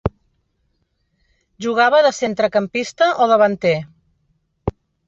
[1.67, 3.79] Jugava de centrecampista o davanter.